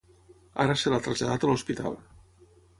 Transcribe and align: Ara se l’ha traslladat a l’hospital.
Ara 0.63 0.77
se 0.83 0.93
l’ha 0.95 1.01
traslladat 1.09 1.47
a 1.47 1.53
l’hospital. 1.53 2.03